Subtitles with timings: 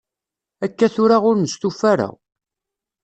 [0.65, 2.09] Akka tura ur nestufa ara.